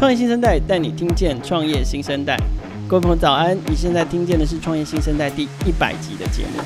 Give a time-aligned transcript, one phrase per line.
[0.00, 2.34] 创业新生代带你听见创业新生代。
[2.88, 6.62] 各位朋友早安，你现在听见的是创业新生代第一百集的节目。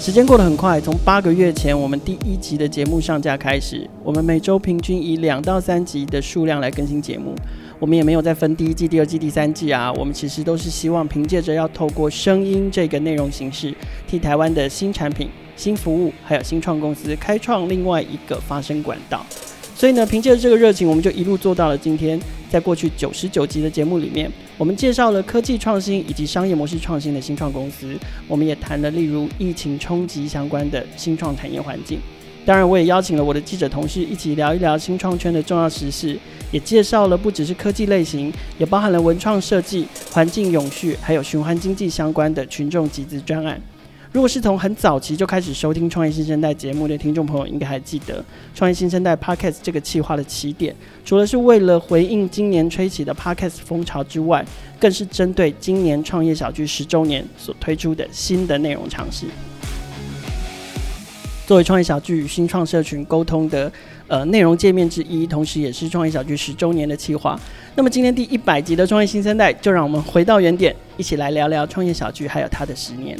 [0.00, 7.34] 时间过得很快，从八个月前我们第一集的节目上架开始，我们每周平均以两到三集的数量来更新节目。
[7.78, 13.74] 我们也没有再分第一季、第二季、第三季啊，我们其实都是希望凭借着要透过声音这个内容形式，
[14.08, 19.26] 替台湾的新产品、新服务还有新创公司开创另外一个发声管道。
[19.74, 22.18] 所以呢，凭借着这个热情，我们就一路做到了今天。
[22.48, 27.98] 在过去九十九集的节目里面，我们介绍了科技创新以及商业模式创新的新创公司。
[28.28, 31.98] 我们也谈了例如疫情冲击相关的新创产业环境。
[32.46, 36.16] 当然，我也邀请了我的记者同事一起聊一聊新创圈的重要时事，
[36.52, 43.60] 也介绍了不只是科技类型，也包含了文创设计、环境永续，还有循环经济相关的群众集资专案。
[44.14, 48.20] 如果是从很早期就开始收听《创业新生代》节目的听众朋友，应该还记得
[48.54, 50.72] 《创业新生代》Podcast 这个企划的起点，
[51.04, 54.46] 除了是为了回应今年吹起的 Podcast 风潮之外，
[54.78, 59.26] 更是针对今年创业小聚十周年所推出的新的内容尝试。
[61.44, 63.70] 作为创业小聚与新创社群沟通的
[64.06, 67.36] 呃内容界面之一，同时也是创业小聚十周年的企划。
[67.74, 73.18] 那么今天第一百集的《创业新生代》，就让我们回到原点，一起来聊聊创业小聚还有它的十年。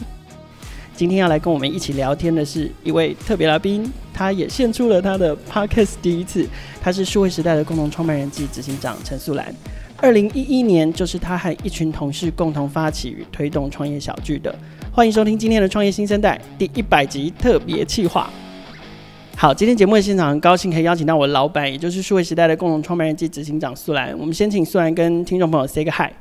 [0.96, 6.46] 今天要来跟我们一起聊天的是一位特别来宾，他也献出了他的 Podcast 第一次。
[6.80, 9.52] 他是数位时代的共同创办人暨执行长陈素兰。
[9.96, 14.54] 二零一一年，就是他和一群同事共同发起与推动创业小聚的。
[14.92, 18.30] 欢迎收听今天的创业新生代第一百集特别企划。
[19.36, 24.16] 好，今天节目的现场很高兴可以邀请到我的老板，也就是数位时代的共同创办人暨执行长素兰。
[24.16, 26.12] 我们先请素兰跟听众朋友 say 个 hi。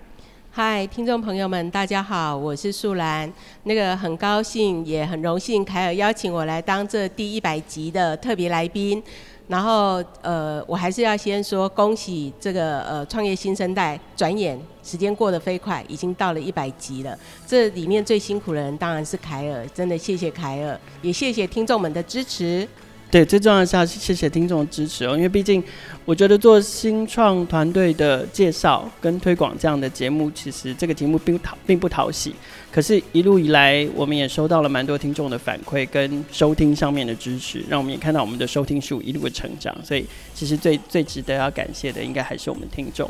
[0.56, 3.28] 嗨，听众朋友们，大家好，我是素兰。
[3.64, 9.02] 那个很高兴，也很荣幸，凯尔邀请我来当这第一百集的特别来宾。
[9.48, 17.18] 然后，呃，我还是要先说恭喜这个呃创业新生代，转眼时间过得飞快，已经到了一百集了。
[17.48, 22.68] 这里面最辛苦的人当然是凯尔，真的谢谢凯尔，也谢谢听众们的支持。
[23.14, 25.64] 对，最重要的是要谢谢听众的支持哦，因为毕竟
[26.04, 32.34] 我觉得做新创团队的介绍跟推广这样的节目，其实这个节目并讨并不讨喜，
[32.72, 40.04] 可是，一路以来我们也收到了蛮多听众的反馈跟收听上面的支持，让我们也看到我们的收听数一路的成长，所以
[40.34, 43.08] 其实最最值得要感谢的，应该还是我们听众。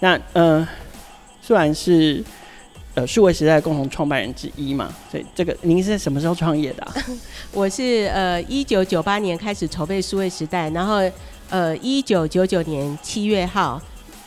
[0.00, 0.68] 那呃，
[1.40, 2.24] 虽然是。
[2.94, 6.94] 呃，数位时代共同创办人之一嘛，所以这个您是什么时候创业的啊？
[7.52, 11.00] 我是呃一九九八年开始筹备数位时代，然后
[11.50, 13.82] 呃一九九九年七月号，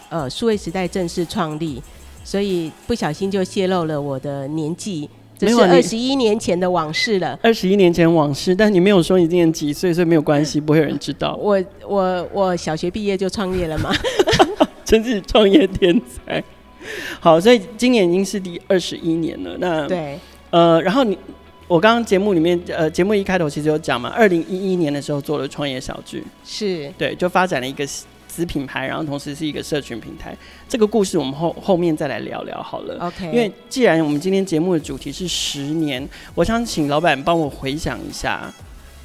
[0.09, 1.81] 呃数位时代正式创立，
[2.25, 7.39] 所以不小心就泄露了我的年纪，这是二十一年前的往事了。
[7.41, 11.37] 二十一年前往事，但你没有说你今年几岁，所以没有关系， 不会有人知道。
[11.37, 13.95] 我我我小学毕业就创业了嘛，
[14.83, 16.43] 真是创业天才。
[17.19, 19.57] 好，所以今年已经是第二十一年了。
[19.59, 20.17] 那对，
[20.49, 21.17] 呃，然后你，
[21.67, 27.85] 我刚刚节目里面，呃，节目一开头其实有讲嘛，二零一一年的时候做了创业小聚，是对，就发展了一个
[28.27, 30.35] 子品牌，然后同时是一个社群平台。
[30.69, 32.97] 这个故事我们后后面再来聊聊好了。
[33.01, 38.53] OK，因为既然我们今天节目的主题是十年，我想请老板帮我回想一下，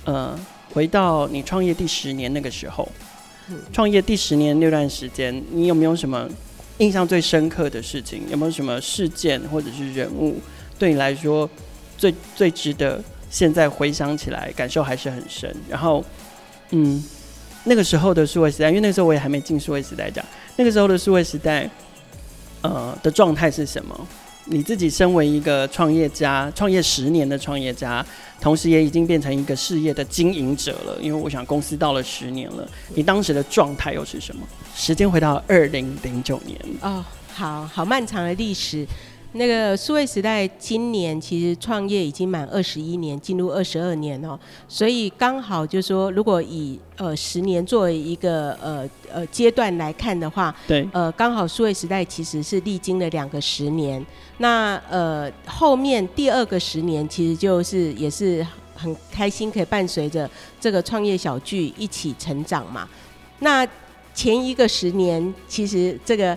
[0.05, 0.39] 呃，
[0.73, 2.87] 回到你创业第十年那个时候，
[3.73, 6.29] 创业第十年那段时间，你有没有什么？
[6.83, 10.41] 印象最深刻的事情，有没有什么事件或者是人物，
[10.77, 11.49] 对你来说
[11.97, 13.01] 最最值得
[13.31, 15.55] 现在回想起来感受还是很深？
[15.69, 16.05] 然后，
[16.71, 17.01] 嗯，
[17.63, 20.25] 那个时候的数位时代，因为那个时候我也还没进数位时代讲，
[20.57, 21.71] 那个时候的数位时代，
[22.63, 24.09] 呃的状态是什么？
[24.53, 28.05] 你自己身为一个创业家，创业十年的创业家，
[28.39, 30.99] 同时也已经变成一个事业的经营者了。
[31.01, 34.43] 因为我想公司到了十年了，你当时的状态又是什么？
[34.77, 37.03] 时间回到二零零九年哦，
[37.33, 38.87] 好好漫长的历史。
[39.35, 44.39] 那个数位时代今年其实创业已经满二十一年，进入二十二年哦，
[44.69, 54.05] 所以刚好就是说，如果以呃十年作为一个呃呃阶段来看的话，对，呃刚好数位时代其实是历经了两个十年，
[54.37, 58.47] 那呃后面第二个十年其实就是也是
[58.77, 60.29] 很开心可以伴随着
[60.61, 62.87] 这个创业小聚一起成长嘛，
[63.39, 63.67] 那
[64.13, 66.37] 前一个十年其实这个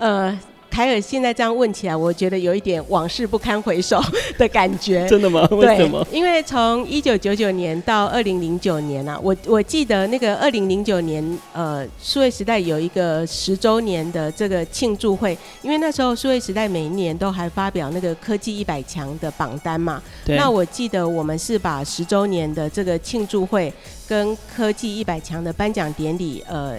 [0.00, 0.36] 呃。
[0.72, 4.02] 凯尔现在这样问起来，我觉得有一点往事不堪回首
[4.38, 5.06] 的感觉。
[5.06, 5.46] 真的吗？
[5.50, 6.04] 为什么？
[6.10, 11.22] 因为从一九九九年到二零零九年啊，我我记得那个二零零九年，
[11.52, 20.02] 呃，数位时代有一个十周年的这个庆祝会，因为那时候数位时代每一年都还发表那个科技一百强的榜单嘛。
[20.24, 20.38] 对。
[20.38, 23.70] 那我记得我们是把十周年的这个庆祝会
[24.08, 26.78] 跟科技一百强的颁奖典礼，呃。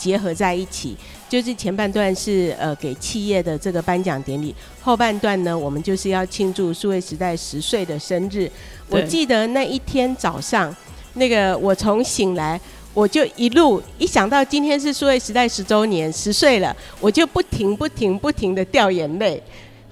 [0.00, 0.96] 结合在一起，
[1.30, 8.50] 就是前半段是呃给企业的这个颁奖典礼，后半段呢，我们就是要庆祝数位时代十岁的生日。
[8.88, 10.74] 我记得那一天早上，
[11.14, 12.60] 那个我从醒来，
[12.92, 19.40] 我就一路一想到今天是数位时代十周年，十岁了，我就不停不停不停的掉眼泪，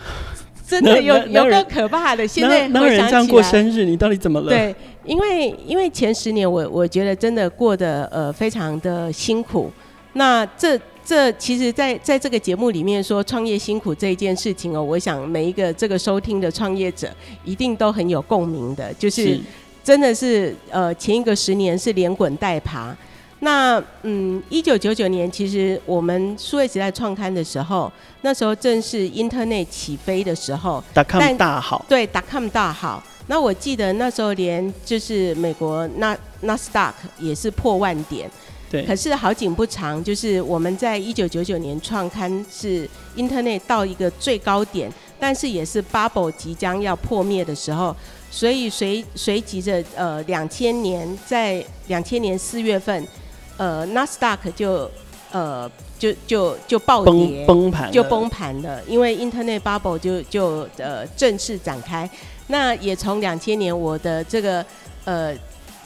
[0.66, 2.26] 真的有有够可怕的。
[2.26, 4.48] 现在当人这样过生日，你到底怎么了？
[4.48, 4.74] 对。
[5.04, 9.72] 因为因为前十年我我觉得真的过得呃非常的辛苦，
[10.12, 17.08] 那这这其实在在这个节目里面说创业辛苦这一件事情哦，我想每一个这个收听的创业者
[17.46, 19.40] 一定都很有共鸣的，就是
[19.82, 22.94] 真的是呃前一个十年是连滚带爬，
[23.38, 27.90] 那嗯一九九九年其实我们数位时代创刊的时候，
[28.20, 33.02] 那时候正是 Internet 起飞的时候，.com 大好，对，.com 大好。
[33.28, 38.30] 那我记得那时候连就是美国纳纳斯达克也是破万点，
[38.70, 38.84] 对。
[38.84, 47.94] 可是好景不长，就是我们在一九九九年创刊是 Internet 到一个最高点，但是也是 Bubble 即将要破灭的时候，
[48.30, 53.06] 所以随随即着呃两千年在两千年四月份，
[53.56, 54.90] 呃 Nasdaq 就
[55.32, 62.08] 呃就就就暴跌崩盘就崩盘了，因为 Internet Bubble 就就呃正式展开。
[62.50, 64.64] 那也从两千年，我的这个
[65.04, 65.34] 呃，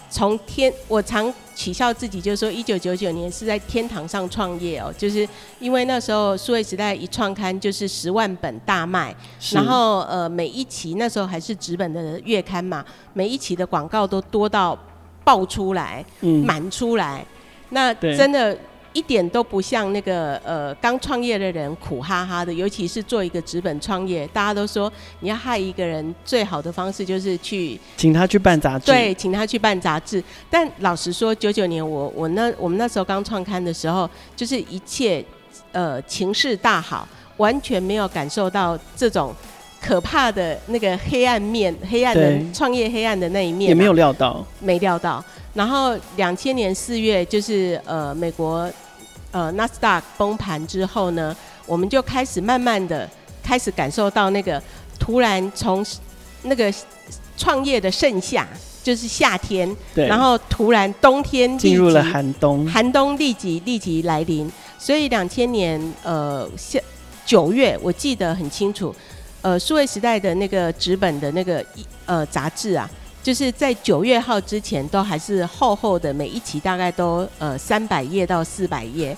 [0.08, 5.29] 从天，我常取笑自己，就是说一九九九年是在天堂上创业哦，就是
[5.61, 9.15] 因为那时候数位时代一创刊就是十万本大卖，
[9.53, 14.79] 然后呃每一期那时候还是纸本的月刊嘛，每一期的广告都多到
[15.25, 17.25] 爆出来，满出来，
[17.71, 18.57] 那真的。
[18.93, 30.23] 一点都不像那个呃刚创业的人苦哈哈的，尤其是做一个纸本创业，大家都说你要害一个人最好的方式就是去请他去办杂志，对，请他去办杂志。
[30.50, 35.25] 但老实说，九九年我我那我们那时候刚创刊的时候，就是一切
[35.73, 37.09] 呃情势大好，
[37.39, 39.35] 完全没有感受到这种
[39.81, 45.25] 可怕的那个黑暗面，黑暗的创业黑暗的那一面，啊，也没有料到，没料到。
[45.55, 48.71] 然后两千年四月，就是呃美国
[49.32, 51.37] 呃纳斯达克崩盘之后呢，
[51.67, 53.08] 我们就开始慢慢的
[53.43, 54.62] 开始感受到那个
[55.00, 55.84] 突然从
[56.43, 56.73] 那个
[57.37, 58.46] 创业的盛夏，
[58.82, 64.50] 就是夏天，对，然后突然冬天进入了寒冬，寒冬立即立即来临。
[64.79, 66.79] 所以两千年呃夏
[67.25, 68.94] 九月，我记得很清楚，
[69.40, 71.64] 呃数位时代的那个纸本的那个
[72.06, 72.88] 呃杂志啊。
[73.23, 79.17] 就是在九月号之前都还是厚厚的，每一期大概都呃三百页到四百页，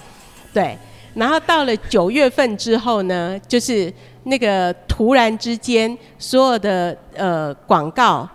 [0.53, 0.77] 对。
[1.15, 3.91] 然后到了九月份之后呢，就是
[4.25, 8.29] 那个突然之间，所有的呃广告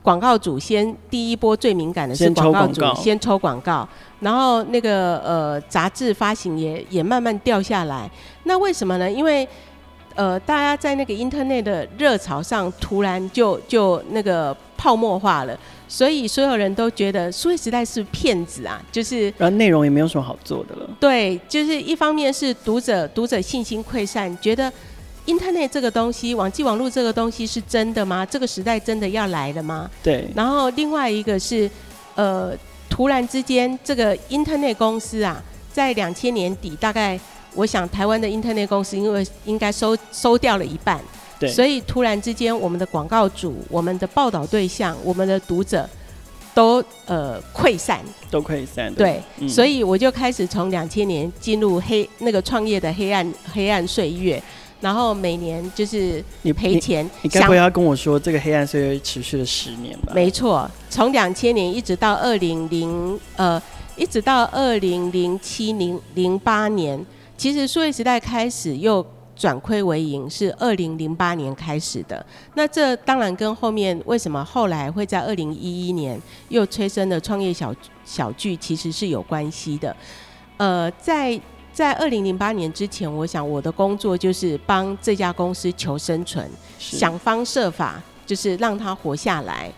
[0.00, 3.86] 广告主先第一波最敏感的是广告主先抽广告，
[4.20, 8.10] 然后那个呃杂志发行也也慢慢掉下来。
[8.44, 9.10] 那为什么呢？
[9.10, 9.46] 因为
[10.14, 14.56] 呃大家在那个 Internet 的热潮上突然就就那个。
[14.80, 15.54] 泡沫化了，
[15.86, 20.88] 所以所有人都觉得数位时代是骗子啊，就是，然后内容也没有什么好做的了。
[20.98, 24.72] 对，就是一方面是读者读者信心溃散，觉得
[25.26, 28.24] Internet 这个东西，网际网络这个东西是真的吗？
[28.24, 29.90] 这个时代真的要来了吗？
[30.02, 30.26] 对。
[30.34, 31.70] 然后另外一个是，
[32.14, 32.56] 呃，
[32.88, 37.20] 突然之间，这个 Internet 公司啊，在两千年底，大概
[37.54, 40.98] 我想台湾的 Internet 公司，因为应该收收掉了一半。
[41.48, 45.88] 所以突然之间，我们的广告主、我们的报道对象、我们的读者
[46.52, 48.92] 都呃溃散，都溃散。
[48.94, 54.42] 对，嗯、所以我就开始从两千年进入黑那个创业的黑暗黑暗岁月，
[54.80, 57.08] 然后每年就是你赔钱。
[57.22, 60.12] 你该不会要跟我说这个黑暗岁月持续了十年吧？
[60.14, 63.62] 没错，从两千年一直到二零零呃，
[63.96, 67.02] 一直到二零零七零零八年，
[67.38, 69.06] 其实数位时代开始又。
[69.40, 76.20] 转亏为盈是二零零八年开始的，那这当然跟后面为什么后来会在二零一一年
[76.50, 79.96] 又催生的创业小小聚其实是有关系的。
[80.58, 81.40] 呃，在
[81.72, 86.46] 在二零零八年之前，我想我的工作就是帮这家公司求生存，
[86.78, 89.72] 想方设法就是让它活下来。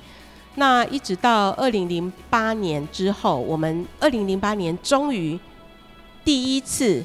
[0.57, 5.38] 那一直到二零零八年之后，我们二零零八年终于
[6.25, 7.04] 第一次。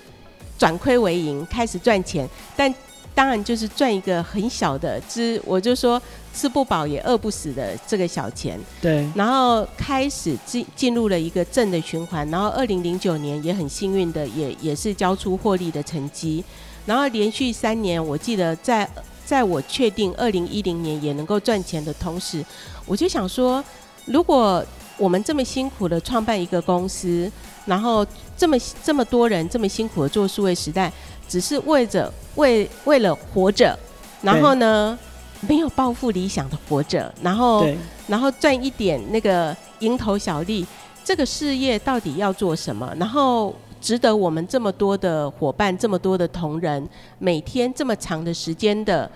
[0.58, 2.74] 转亏为盈，开始赚钱，但
[3.14, 6.00] 当然就是赚一个很小的，之我就说
[6.36, 8.60] 吃不饱也饿不死的这个小钱。
[8.80, 9.08] 对。
[9.16, 16.44] 然后开始进进入了一个正的循环，然后二零零九年也很幸运的也也是交出获利的成绩，
[16.86, 18.88] 然后连续三年，我记得在
[19.26, 22.46] 在我确定二零一零年也能够赚钱的同时，
[22.86, 23.64] 我就想说，
[24.06, 24.64] 如果
[24.98, 27.32] 我们这么辛苦的创办一个公司。
[27.68, 28.04] 然后
[28.36, 30.92] 这么这么多人这么辛苦的做数位时代，
[31.28, 33.78] 只是为着为为了活着，
[34.22, 34.98] 然后呢，
[35.42, 37.68] 没有抱负理想的活着，然后
[38.08, 40.66] 然后赚一点那个蝇头小利，
[41.04, 42.92] 这个事业到底要做什么？
[42.98, 46.88] 然后值得我们这么多的伙伴，这么多的同仁，
[47.20, 49.10] 每天这么长的时间的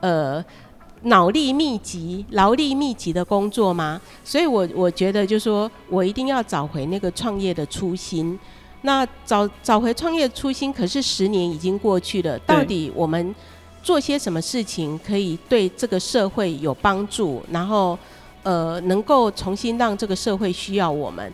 [0.00, 0.42] 呃
[1.06, 4.00] 脑力密集、劳力密集的工作吗？
[4.22, 8.38] 所以我我觉得，就是说我一定要找回那个创业的初心。
[8.82, 13.34] 那找找回创业初心，可是十年已经过去了，到底我们？
[13.82, 17.96] 做些什么事情可以对这个社会有帮助，然后
[18.42, 21.32] 呃能够重新让这个社会需要我们，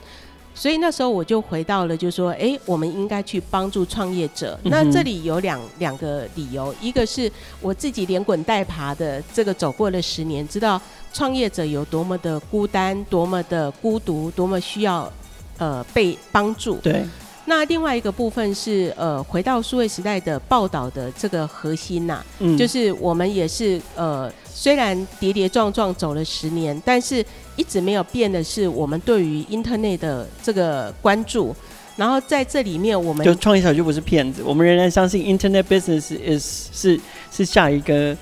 [0.54, 4.58] 所以那时候我就回到了，就是说，哎，我们应该去帮助创业者。
[4.64, 7.30] 嗯、那这里有两两个理由，一个是
[7.60, 10.80] 我自己连滚带爬的这个走过了十年，知道
[11.12, 15.10] 创业者有多么的孤单，多么的孤独，多么需要
[15.58, 16.76] 呃被帮助。
[16.76, 17.04] 对。
[17.44, 27.24] 那另外一个部分是呃，回到数位时代的报道的这个核心呐、啊，嗯，就是我们也是呃，虽然跌跌撞撞走了十年，但是
[27.56, 31.54] 一直没有变的是我们对于 Internet 的这个关注。
[31.96, 38.16] 然后在这里面，我们就创业小聚不是骗子，我们仍然相信 Internet business is 是是下一个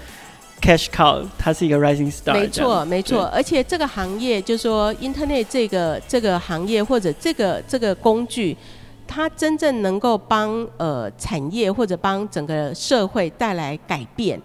[0.60, 2.34] cash cow，它是一个 rising star。
[2.34, 3.24] 没错，没错。
[3.26, 8.56] 而且这个行业，就是说 Internet 这个这个行业或者这个这个工具。
[9.12, 14.40] 它真正能够帮呃产业或者帮整个社会带来改变，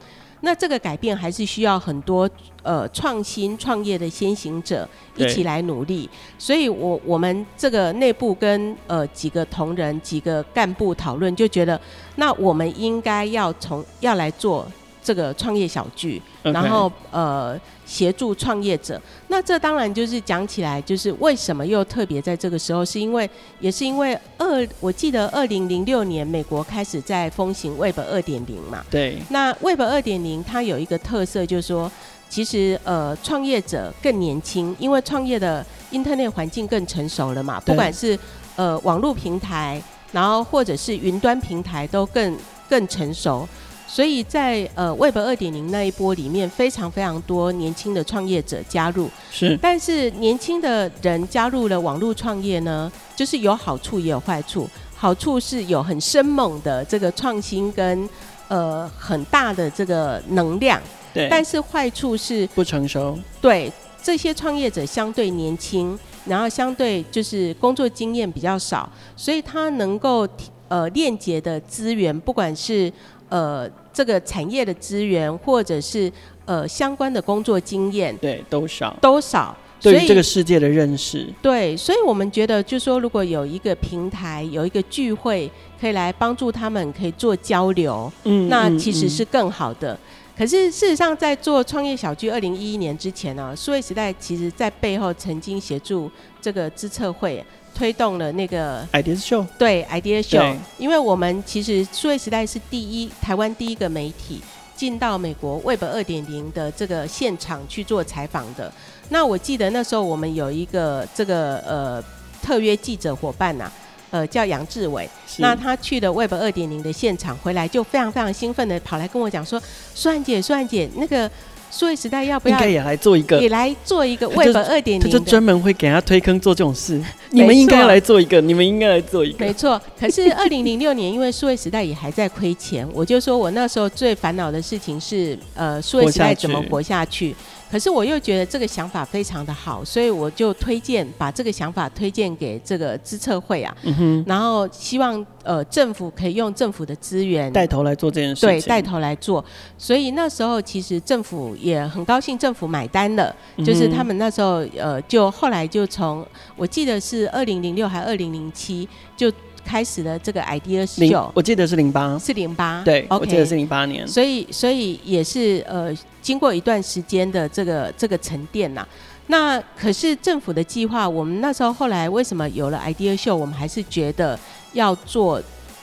[0.45, 2.29] 那这个改变还是需要很多
[2.61, 4.87] 呃创新创业的先行者
[5.17, 6.07] 一起来努力。
[6.37, 11.79] 所以我我们这个内部跟呃几个同仁几个干部讨论，就觉得
[12.17, 14.67] 那我们应该要从要来做
[15.05, 17.57] 这个创业小聚.然后呃。
[17.87, 28.83] 协助创业者，那这当然就是讲起来，就是为什么又特别在这个时候，是因为也是因为二，我记得二零零六年美国开始在风行 Web 二点零嘛。
[28.89, 29.19] 对。
[29.29, 31.91] 那 Web 二点零它有一个特色，就是说，
[32.27, 38.17] 其实呃创业者更年轻，因为创业的 Internet 环境更成熟了嘛，不管是
[38.55, 39.79] 呃网络平台，
[40.11, 42.35] 然后或者是云端平台都更
[42.67, 43.47] 更成熟。
[43.95, 49.09] 所以在呃 Web 二点零那一波里面，非常非常多年轻的创业者加入。
[49.31, 54.69] 是，但是年轻的人加入了网络创业呢，就是有好处也有坏处。
[54.97, 58.09] 好处是有很生猛的这个创新跟
[58.49, 60.77] 呃很大的这个能量。
[61.13, 61.29] 对。
[61.29, 63.17] 但是坏处是不成熟。
[63.39, 63.71] 对，
[64.03, 70.27] 这些创业者相对年轻，然后相对就是工作经验比较少，所以他能够
[70.67, 72.91] 呃链接的资源，不管是
[73.29, 73.69] 呃。
[73.95, 76.11] 这个产业的资源，或者是
[76.43, 79.55] 呃相关的工作经验，对，都少，都少。
[79.79, 89.93] 对于这个世界的认识，对，所以我们觉得，就说如果有一个平台，有一个聚会，可以来帮助他们，可以做交流，嗯，那其实是更好的。
[89.93, 89.99] 嗯嗯、
[90.37, 97.41] 可是事实上，在做创业小聚二零一一年之前呢、啊，数位时代其实在背后曾经协助这个资策会。
[97.75, 104.41] 推动了那个 Idea Show，对 Idea Show，因为我们其实数位时代是第一台湾第一个媒体
[104.75, 108.71] 进到美国 Web 二点零的这个现场去做采访的。
[109.09, 112.03] 那我记得那时候我们有一个这个呃
[112.41, 113.71] 特约记者伙伴呐、啊，
[114.11, 119.61] 呃叫杨志伟，那他去了 Web 二点零的现场回来就非常非常兴奋的跑来跟我讲说
[119.93, 121.29] ：“苏安姐，苏安姐，那个。”
[121.71, 123.41] 数位时代要不要应该也来做一个？
[123.41, 127.01] 也来做一个 Web 二点零，他就专门会给他推坑做这种事。
[127.31, 129.45] 你们应该来做一个，你们应该来做一个。
[129.45, 129.81] 没错。
[129.99, 137.35] 可是二零零六年，因为数位时代也还在亏钱，我就说我那时候最烦恼的事情是，呃，数位时代怎么活下去。
[137.71, 149.43] 可是我又觉得这个想法非常的好，所以我就推荐把这个想法推荐给这个资策会啊，嗯，然后希望呃政府可以用政府的资源带头来做这件事情，对，带头来做。
[149.77, 159.31] 所以那时候其实政府也很高兴，政府买单了，就是他们那时候呃就后来就从我记得是二零零六还二零零七就。
[159.67, 165.91] 开始了这个 idea show，我记得是零八，是零八，对我记得是零八年，所以所以也是呃，
[166.25, 168.83] 经过一段时间的这个这个沉淀呐。
[169.27, 174.39] 那可是政府的计划，我们那时候后来为什么有了 idea show，我们还是觉得
[174.73, 175.39] 要做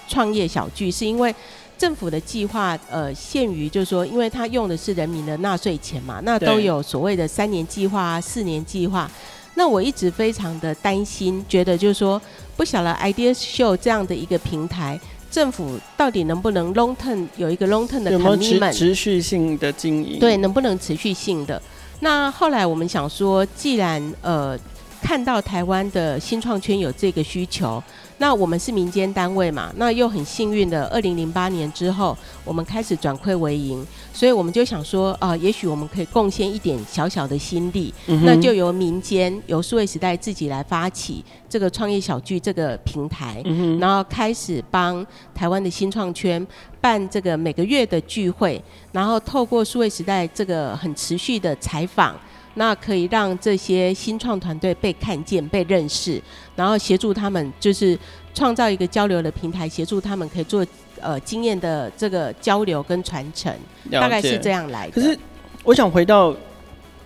[0.09, 1.33] 创业小聚，是因为
[1.79, 9.09] 政府的计划呃限于就是说，因为它用的是人民的纳税钱嘛，那都有所谓的三年计划啊、四年计划。
[9.55, 12.21] 那我一直非常的担心，觉得就是说，
[12.57, 14.99] 不晓得 Idea Show 这样的一个平台，
[15.33, 20.19] 政府到底能不能 long term 有一个 long term 的 commitment，持续性的经营？
[20.21, 21.61] 对，能不能持续性的？
[22.01, 24.59] 那后来我们想说，既然呃
[25.01, 27.83] 看到台湾的新创圈有这个需求，
[28.23, 46.47] 那我们是民间单位嘛，那又很幸运的，二零零八年之后，我们开始转亏为盈，所以我们就想说，啊、呃，也许我们可以贡献一点小小的心力，嗯、那就由民间由数位时代自己来发起这个创业小聚这个平台，嗯、然后开始帮台湾的新创圈
[46.81, 48.63] 办这个每个月的聚会，
[48.93, 52.15] 然后透过数位时代这个很持续的采访。
[52.55, 56.21] 那可以让这些新创团队被看见、被认识，
[56.55, 57.99] 然后协助他们，就是
[58.35, 60.67] 创造一个交流的平台，协助他们可以做
[61.01, 63.51] 呃经验的这个交流跟传承，
[63.91, 64.93] 大概是这样来的。
[64.93, 65.19] 可是
[65.65, 66.37] 我想回到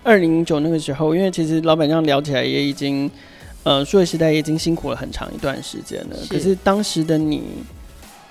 [0.03, 3.09] 二零零九那个时候，因为其实老板这样聊起来也已经
[3.63, 6.17] 呃数位时代也已经辛苦了很长一段时间了。
[6.23, 6.33] 是。
[6.33, 7.43] 可是当时的你，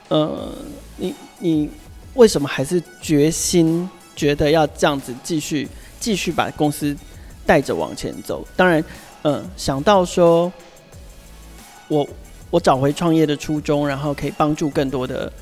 [0.09, 0.53] 呃，
[0.99, 1.71] 你你
[2.13, 5.67] 为什么还是决心觉得要这样子继续？
[6.01, 6.97] 继续把公司
[7.45, 8.47] 带着往前走。
[8.57, 8.85] 当然，
[9.23, 10.53] 嗯，想到说，
[11.89, 12.09] 我
[12.51, 15.33] 我找回创业的初衷，然后可以帮助更多的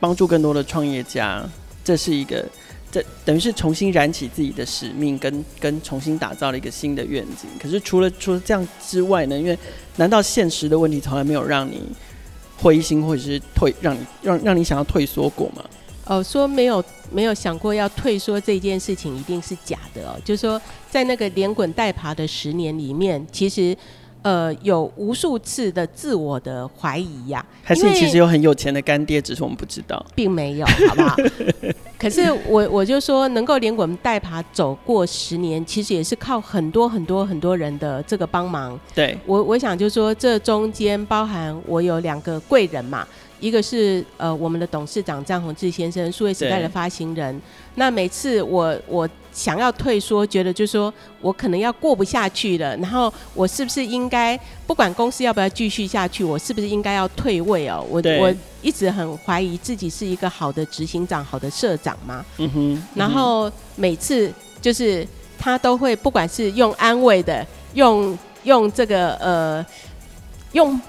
[0.00, 1.42] 帮助更多的创业家，
[1.84, 2.44] 这是一个，
[2.90, 7.48] 这等于是重新燃起自己的使命，跟跟重新打造了一个新的愿景。
[7.60, 9.38] 可是除了除了这样之外呢？
[9.38, 9.58] 因为
[9.96, 11.82] 难道现实的问题从来没有让你
[12.58, 15.62] 灰心，或者是退，让你让让你想要退缩过吗？
[16.04, 16.82] 哦，说没有
[17.12, 20.18] 没有想过要退缩这件事情一定是假的哦。
[20.24, 23.76] 就是说，在那个连滚带爬的十年里面，其实
[24.22, 27.62] 呃有无数次的自我的怀疑呀、啊。
[27.62, 31.16] 还是你其实有很有钱的干爹，只是我们不知道， 并没有，好不好？
[31.96, 38.76] 可是我我就说，能够连滚带爬走过十年，其实也是靠很多很多很多人的这个帮忙。
[38.92, 43.06] 对我我想就说，这中间包含我有两个贵人嘛。
[43.42, 47.42] 一个是呃我们的董事长张宏志先生，数位时代的发行人。
[47.74, 57.84] 那每次我我想要退缩，觉得就是说我可能要过不下去了，然后我是不是应该不管公司要不要继续下去，我是不是应该要退位哦？
[57.90, 58.32] 我我
[58.62, 62.24] 一直很怀疑自己是一个好的执行长、好的社长嘛。
[62.38, 62.74] 嗯哼。
[62.74, 65.04] 嗯哼，然后每次就是
[65.36, 69.66] 他都会不管是用安慰的，用用这个呃
[70.52, 70.80] 用。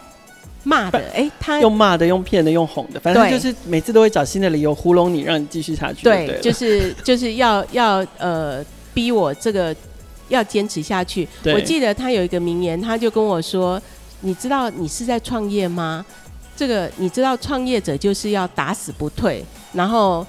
[0.63, 6.26] 骂的，哎、欸，他用骂的，用骗的，用哄的，反正就是每次都会找新的理由糊弄你，让你继续下去对。
[6.26, 9.76] 对，就是就是要要呃逼我这个
[10.30, 11.28] 要坚持下去。
[11.45, 13.82] 我记得他有一个名言，他就跟我说
[14.21, 16.06] ：“你知道你是在创业吗？
[16.56, 20.26] 这个你知道创业者就是要打死不退，然后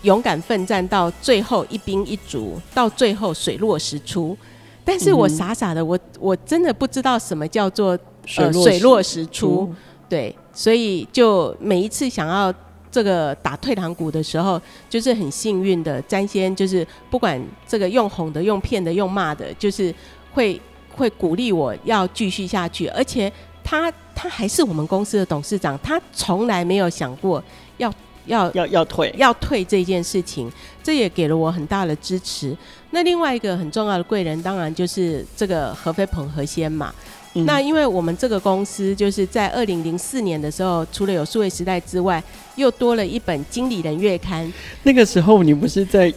[0.00, 4.34] 勇敢奋战到最后一兵一卒，到最后水落石出。
[4.82, 7.98] 但是我傻傻的，嗯、我我真的不知道什么叫做。”
[8.36, 9.72] 呃，水落石出，
[10.08, 12.52] 对，所以就每一次想要
[12.90, 19.94] 这个打退堂鼓的时候，就是很幸运的，詹先就是不管这个用哄的、用骗的、用骂的，就是
[20.32, 20.60] 会
[20.94, 23.30] 会鼓励我要继续下去，而且
[23.62, 27.42] 他他还是我们公司的董事长，他从来没有想过
[27.78, 27.92] 要
[28.26, 30.50] 要要要退要退这件事情，
[30.82, 32.56] 这也给了我很大的支持。
[32.90, 36.94] 那另外一个很重要的贵人，当然就是这个何飞鹏何先嘛。
[37.34, 42.22] 嗯、那因为我们这个公司就是在二零零四年的时候，除了有数位时代之外，
[42.56, 44.50] 又多了一本经理人月刊。
[44.84, 46.12] 那个时候你不是在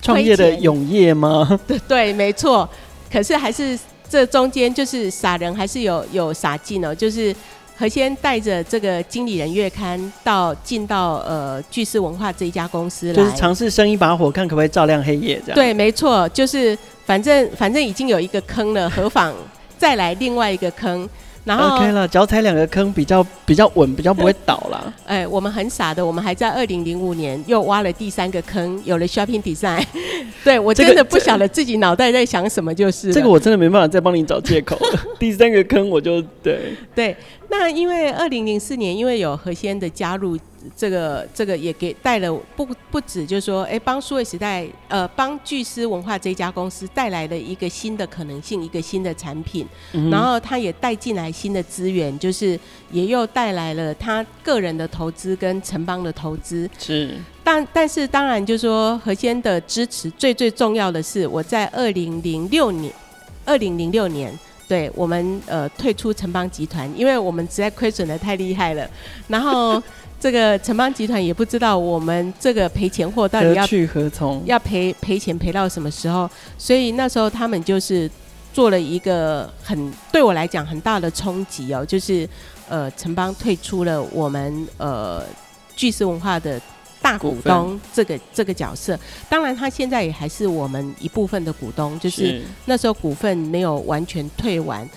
[0.00, 1.46] 创业的永业吗？
[1.68, 2.68] 对对，没错。
[3.12, 7.34] 可是还是这中间就是傻人还是有有傻劲哦，就是
[7.76, 15.54] 何先带着这个经理人月刊到进到呃巨狮文化这一家公司来，就是尝试生一把火，看可不可以照亮黑夜这样。
[15.54, 19.34] 对，没错，就是反正反正已经有一个坑了，何妨？
[19.78, 21.08] 再来另外一个坑，
[21.44, 24.92] 然后 OK 了，脚踩两个坑比较比较稳，比较不会倒了。
[25.06, 29.84] 哎，我们很傻的，我们还在二零零五年又挖了第三个坑，有了 Shopping Design。
[30.44, 35.00] 对，我真的不晓得自己脑袋在想什么，就是这个我真的没办法再帮你找借口了。
[35.18, 37.16] 第三个坑我就对对，
[37.48, 40.36] 那因为二零零四年因为有何先的加入。
[40.76, 52.58] 这个这个也给带了不不止，就是说，哎，帮数位时代，呃，帮巨狮文化这家公司带来了一个新的可能性，一个新的产品，嗯、然后他也带进来新的资源，就是
[52.90, 56.68] 也又带来了他个人的投资跟城邦的投资。
[56.76, 62.92] 是，但但是当然，就是说何先的支持最最重要的是，我在二零零六年，
[63.44, 68.90] 二零零六年，对我们呃退出城邦集团，因为我们实在亏损的太厉害了，
[69.28, 69.80] 然后。
[70.20, 76.28] 这个城邦集团也不知道我们这个赔钱货到底要去何从，要赔赔钱赔到什么时候？
[76.58, 78.10] 所以那时候他们就是
[78.52, 82.28] 做了一个很对我来讲很大的冲击哦，就是
[82.68, 85.22] 呃城邦退出了我们呃
[85.76, 86.60] 巨石文化的
[87.00, 88.98] 大股东这个这个角色。
[89.28, 94.88] 当然他现在也还是我们一部分的股东，就是那时候股份没有完全退完。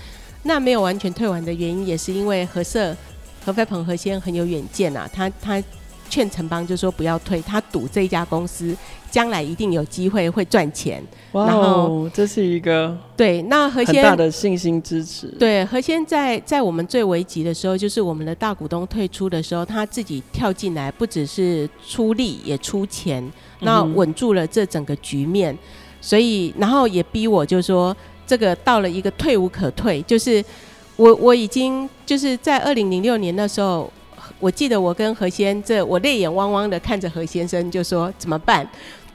[0.44, 2.98] 那没有完全退完的原因，也是因为何社。
[3.44, 5.62] 何飞鹏何先很有远见啊，他他。
[6.10, 8.76] 劝陈邦就说不要退，他赌这家公司
[9.10, 11.02] 将来一定有机会会赚钱。
[11.32, 15.28] 哇、哦，然后这是一个对，那何先很大的信心支持。
[15.40, 23.26] 对，何先在在我们最危急的时候，就是我们的大股东退出的时候，他自己跳进来，不只是出力也出钱，
[23.62, 25.54] 那稳住了这整个局面。
[25.54, 25.60] 嗯、
[26.02, 27.96] 所以，然后也逼我，就说
[28.28, 30.44] 这个到了一个退无可退，就是
[31.02, 33.92] 我我已经就是在二零零六年那时候。
[34.40, 38.68] 我记得我跟何先，这我泪眼汪汪的看着何先生，就说怎么办？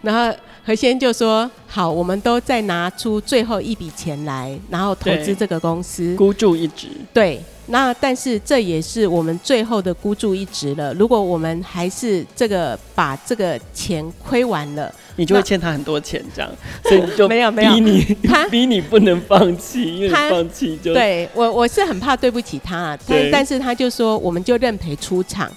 [0.03, 6.87] 然后何先就说：好，我们都再拿出最后一笔钱来，然后投资这个公司，孤注一掷。
[7.13, 7.43] 对。
[7.69, 10.95] 那但是这也是我们最后的孤注一掷了。
[10.95, 16.51] 如果我们还是这个把这个钱亏完了，你就会欠他很多钱，这样，
[16.85, 25.51] 所以就没有没有逼你，他 逼你不能放弃，因为放弃就对我我是很怕对不起他，但但是他就说我们就认赔出场。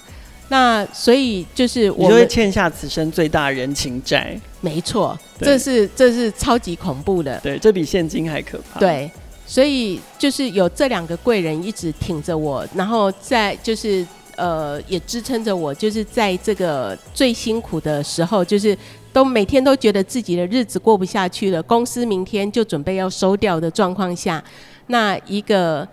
[0.48, 4.36] 那所以就是我就会欠下此生最大人情债。
[4.60, 8.80] 没错，这是这是超级恐怖的，对，这比现金还可怕。
[8.80, 9.08] 对。
[9.50, 18.78] 所以就是有这两个贵人一直挺着我，然后在就是呃也支撑着我，就是在这个最辛苦的时候，就是
[19.12, 24.40] 都每天都觉得自己的日子过不下去了，公司明天就准备要收掉的状况下，
[24.86, 25.86] 那一个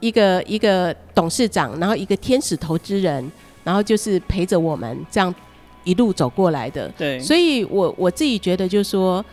[0.00, 3.32] 一个一个董事长，然后一个天使投资人，
[3.64, 5.34] 然后就是陪着我们这样
[5.82, 6.86] 一路走过来的。
[6.98, 9.24] 对，所以我我自己觉得就是说。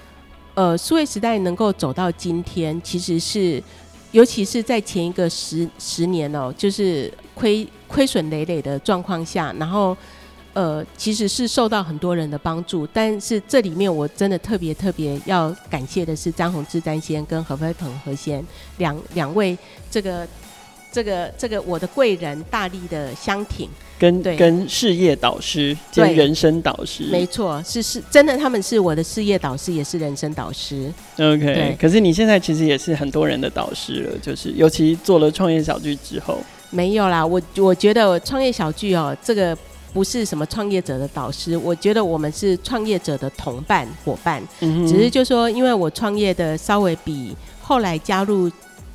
[0.55, 3.61] 呃，数位时代能够走到今天，其实是，
[4.11, 9.95] 尤其是在前一个十十年哦，就是亏亏损累累的状况下，然后
[10.53, 12.87] 呃，其实是受到很多人的帮助。
[12.87, 18.41] 但是这里面我真的特别特别要感谢的是张宏志詹先跟何飞鹏何先
[18.77, 19.57] 两两位
[19.91, 20.27] 这个。
[20.95, 23.67] 这个这个我的贵人大力的相挺，
[23.99, 30.89] 跟跟事业导师兼人生导师，没错，是是真的，他们是我的事业导师，也是人生导师。
[31.19, 36.37] OK，可是你现在其实也是很多人的导师了，就是尤其做了创业小聚之后，
[36.69, 39.57] 没有啦，我我觉得创业小聚哦，这个
[39.93, 48.49] 不是什么创业者的导师，我觉得我们是创业者的同伴伙伴，嗯，只是就说因为我创业的稍微比后来加入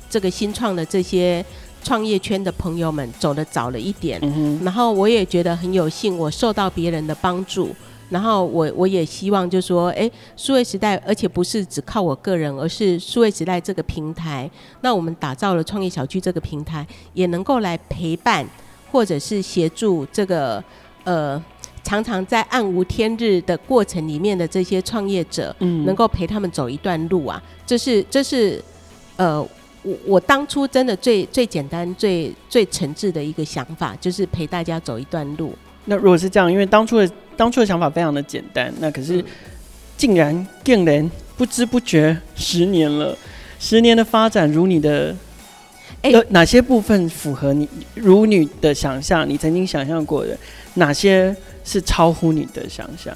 [0.09, 1.45] 这个新创的这些。
[1.83, 7.75] 创业圈的朋友们走得早了一点，嗯，然后我也觉得很有幸，我受到别人的帮助，
[8.09, 14.49] 然后我我也希望就说，哎，数位时代，而且不是只靠我个人，而是数位时代这个平台，
[14.81, 18.47] 那我们打造了创业小区这个平台，也能够来陪伴
[18.91, 20.63] 或者是协助这个
[21.03, 21.43] 呃
[21.83, 28.63] 常常在暗无天日的过程里面的这些创业者，嗯，能够陪他们走一段路啊，这是这是
[29.15, 29.43] 呃。
[29.83, 35.53] 我我当初真的最最简单、最最诚挚的一个想法，就是陪大家走一段路。
[35.85, 39.23] 那如果是这样，因为当初的当初的想法非常的简单，那可是
[39.97, 43.17] 竟然竟然不知不觉十年了，
[43.59, 45.15] 十年的发展如你的，
[46.03, 49.27] 有、欸、哪些部分符合你如你的想象？
[49.27, 50.37] 你曾经想象过的
[50.75, 53.15] 哪些是超乎你的想象？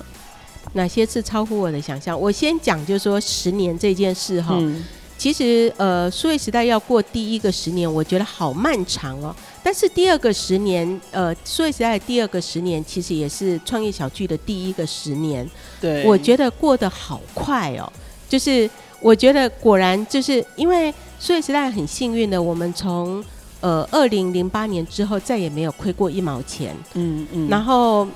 [0.74, 2.20] 哪些是超乎我的想象？
[2.20, 4.58] 我先讲，就是说十年这件事哈。
[4.60, 4.84] 嗯
[5.18, 9.34] 其实，呃，数位时代要过第一个十年，我觉得好漫长哦。
[9.64, 15.50] 但是第二个十年，呃，数位时代的第二个十年，其实也是创业小聚的第一个十年。
[15.80, 17.92] 对，我觉得过得好快哦。
[18.28, 23.24] 就是我觉得果然就是因为数位时代很幸运的，我们从
[23.62, 26.76] 呃二零零八年之后再也没有亏过一毛钱。
[26.94, 28.08] 嗯嗯，然后。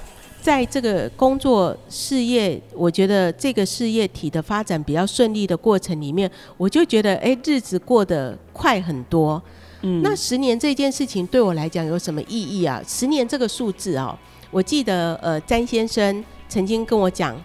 [0.49, 9.39] 在这个工作事业，我觉得这个事业体的发展比较顺利的过程里面，我就觉得，哎，日子过得快很多。
[9.83, 12.81] 嗯，那十年这件事情对我来讲有什么意义啊？
[12.87, 14.17] 十年这个数字哦，
[14.49, 17.39] 我记得，呃，詹先生曾经跟我讲，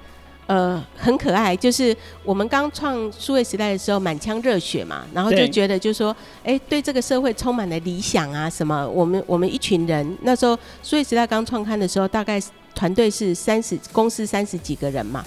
[0.46, 8.88] 呃，很可爱，就是我们刚创数位时代的时候，满腔热血嘛，然后就觉得，就是说，哎，对这个社会充满了理想啊，什么？
[8.88, 12.40] 我们我们一群人那时候数位时代刚创刊的时候，大概。
[12.74, 15.24] 团队是三十，公司三十几个人嘛，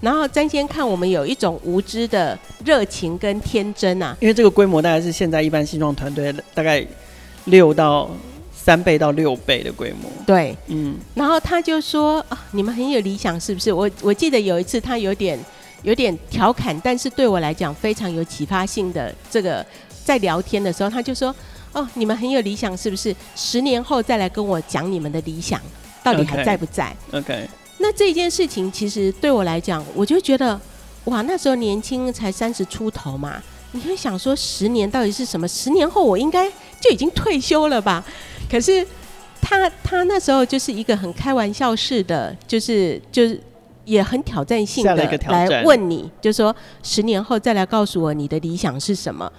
[0.00, 6.84] 然后詹先看我们有一种无知的热情跟天真啊，因为这个规模大概是现在一般新创团队大概
[7.44, 8.10] 六到
[8.52, 10.10] 三倍到六倍的规模。
[10.26, 13.72] 对，嗯，然后他就说啊，你们很有理想是不是？
[13.72, 15.38] 我我记得有一次他有点
[15.82, 19.64] 有点调侃，但是对我来讲非常有启发性的这个
[20.04, 21.34] 在聊天的时候，他就说
[21.72, 23.14] 哦，你们很有理想是不是？
[23.34, 25.60] 十年后再来跟我讲你们的理想。
[26.06, 30.58] 到底还在不在？OK，那这件事情其实对我来讲，我就觉得，
[31.06, 33.42] 哇，那时候年轻才三十出头嘛，
[33.72, 35.48] 你会想说十年到底是什么？
[35.48, 36.48] 十年后我应该
[36.80, 38.04] 就已经退休了吧？
[38.48, 38.86] 可是
[39.40, 43.40] 他他那时候就是一个很开玩笑式的，就是就是
[43.84, 44.94] 也很挑战性的
[45.28, 49.30] 来问你，就说十年后再来告诉我你的理想是什么。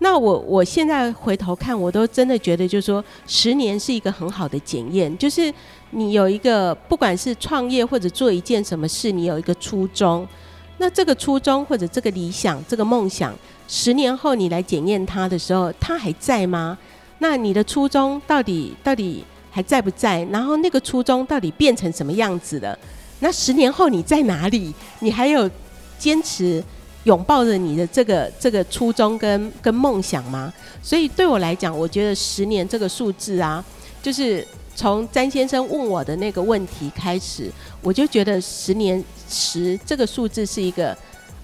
[0.00, 5.18] 那我我现在回头看，我都真的觉得，就是说，十年是一个很好的检验。
[5.18, 5.52] 就是
[5.90, 10.26] 你有一个，不管是创业或者做一件什么事，你有一个初衷。
[10.78, 13.34] 那这个初衷或者这个理想、这个梦想，
[13.66, 16.78] 十年后你来检验它的时候，它还在吗？
[17.18, 20.22] 那你的初衷到底到底还在不在？
[20.30, 22.78] 然后那个初衷到底变成什么样子了？
[23.20, 24.72] 那十年后你在哪里？
[25.00, 25.50] 你还有
[25.98, 26.62] 坚持？
[27.04, 30.52] 拥抱着你的这个这个初衷跟跟梦想吗？
[30.82, 33.64] 所以对我来讲，我觉得十年这个数字啊，
[34.02, 34.46] 就是
[34.78, 37.50] 从詹先生问我的那个问题开始，
[37.82, 40.96] 我就觉得十年十这个数字是一个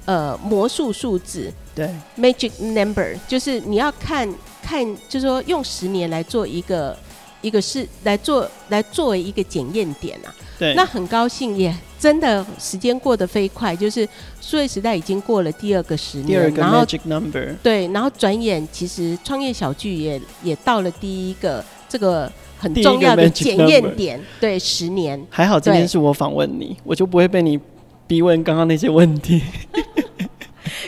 [0.04, 6.96] 呃魔术数字，对，magic number，就是你要看看，就是说用十年来做一个
[7.42, 10.32] 一个是来做来作为一个检验点啊。
[10.56, 14.08] 对，那很高兴，也真的时间过得飞快，就是
[14.40, 22.30] 数位时代已经过了第二个十年，第二个 magic number，对，然后转眼其实创业小聚也也到了第一个这个
[22.64, 25.22] 很重要的检验点，对，十年。
[25.28, 27.60] 还好今天是我访问你，我就不会被你
[28.06, 29.42] 逼问刚刚那些问题。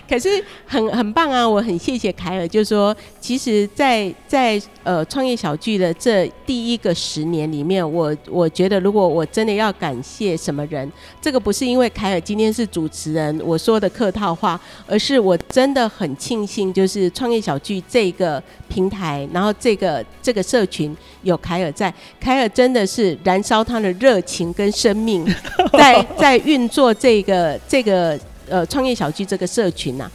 [0.09, 1.47] 可是很很棒啊！
[1.49, 10.91] 我很谢谢凯尔，就是说，其实在，在呃创业小聚的这第一个十年里面，我我觉得，如果我真的要感谢什么人，
[11.21, 25.27] 这个不是因为凯尔今天是主持人，我说的客套话，而是我真的很庆幸，就是创业小聚这个平台，然后这个这个社群有凯尔在，凯尔真的是燃烧他的热情跟生命，
[25.73, 28.17] 在在运作这个这个。
[28.49, 30.11] 呃，创业小聚这个社群呐、啊，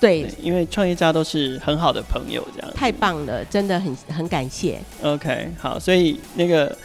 [0.00, 4.80] 对，因为创业家都是很好的朋友，这样太棒了，真的很很感谢。
[5.02, 6.76] OK，好，所以那个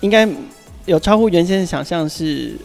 [0.00, 0.28] 应该
[0.86, 2.56] 有超乎原先的想象是。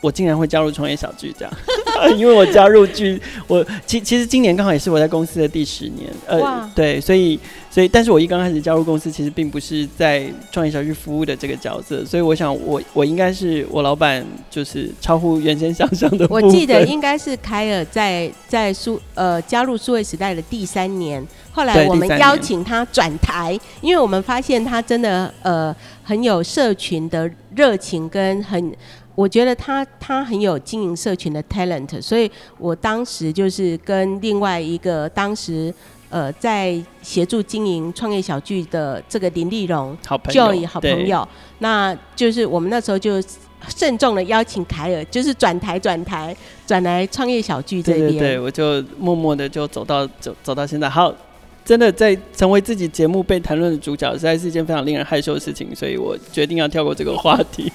[0.00, 1.52] 我竟然会加入创业小聚这样，
[2.16, 7.38] 因为我加入聚，我其其实今年刚好也是我在公司的第十年，呃，对，所以
[7.70, 16.26] 所以，但是我一刚开始加入公司，其实并不是在创业小聚服务的这个角色，所以我想我我应该是我老板就是超乎原先想象的。
[16.30, 28.74] 我记得应该是凯尔在在数呃加入数位时代的第三年，后来我们邀请他转台，因为我们发现他真的呃很有社群的热情跟很。
[29.20, 35.72] 我觉得他他很有经营社群的 talent，所以我当时就是跟另外一个当时
[36.08, 41.28] 呃在协助经营创业小聚的这个林丽荣好朋友，Joy 好朋友，
[41.58, 43.22] 那就是我们那时候就
[43.68, 46.34] 慎重的邀请凯尔，就是转台转台
[46.66, 51.14] 转来创业小聚这边，对，对，对，我就默默的就走到走走到现在，好，
[51.62, 57.70] 真的在成为自己节目被谈论的主角，实在是一件非常令人害羞的事情，所以我决定要跳过这个话题。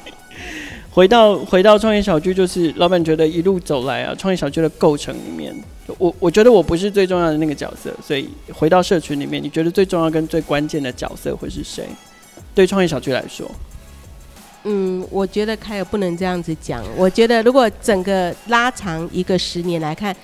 [0.96, 5.54] 回到回到创业小聚，就是老板觉得一路走来啊，创业小聚的构成里面，
[5.98, 11.86] 我我觉得我不是最重要的那个角色，所以回到社群里面，你觉得最重要跟最关键的角色会是谁？
[12.54, 13.52] 对创业小聚来说，
[14.64, 16.82] 嗯，我觉得凯尔不能这样子讲。
[16.96, 20.16] 我觉得如果整个拉长一个十年来看，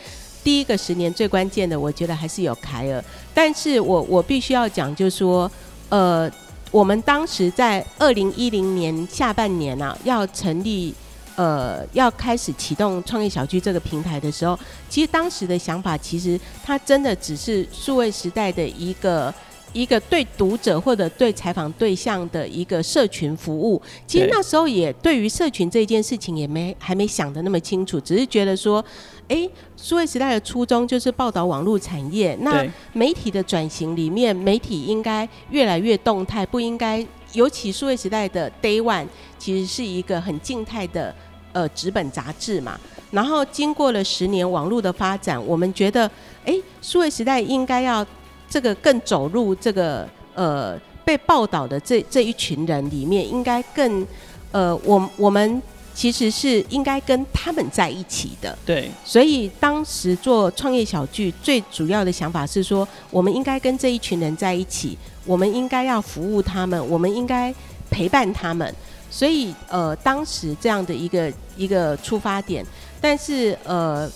[0.42, 3.04] 第一个十年最关键的，我觉得还是有凯尔。
[3.34, 5.52] 但是我我必须要讲，就是说，
[5.90, 6.32] 呃。
[6.72, 10.94] 我们当时在二零一零年下半年啊，要成立，
[11.36, 14.58] 呃，要开始启动创业小区这个平台的时候，
[14.90, 19.34] 其实当时的想法，其实它真的只是数位时代的一个
[19.74, 23.82] 一个对读者或者对采访对象的一个社群服务。
[24.08, 28.84] 其实那时候也对于社群这件事情也没还没想的那么清楚，只是觉得说。
[29.32, 32.38] 哎，数位时代的初衷就是报道网络产业。
[32.42, 37.06] 那媒体的转型里面，媒体应该越来越动态，不应该。
[37.32, 39.08] 尤其数位时代的 Day One
[39.40, 41.16] 其实是一个很静态的
[41.54, 42.78] 呃纸本杂志嘛。
[43.10, 46.12] 然后经过了十年网络的发展，我们觉得，
[46.44, 48.06] 哎，数位时代应该要
[48.50, 54.06] 这个更走入这个呃被报道的这这一群人里面，应该更
[54.52, 55.62] 呃，我我们。
[56.02, 58.90] 其实是应该跟他们在一起的，对。
[59.06, 67.54] 所以当时做创业小聚，最主要的想法是说，我们应该跟这一群人在一起，我们应该要服务他们，我们应该
[67.92, 68.76] 陪伴他们。
[69.12, 72.66] 所以，呃，当时这样的一个一个出发点，
[73.00, 74.10] 但是呃，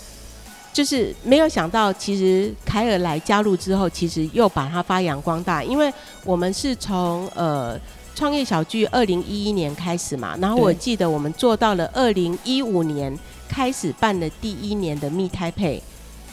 [0.73, 5.93] 就是没有想到，其实凯尔来加入之后，其实又把它发扬光大，因为
[6.23, 7.79] 我们是从呃。
[8.15, 13.15] 创业小聚二零一一年开始嘛，然后我记得我们做到了二零一五年
[13.47, 15.81] 开始办的第一年的 Meet Taipei，